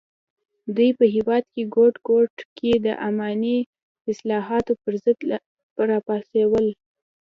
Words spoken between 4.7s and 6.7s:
پر ضد راپاڅول.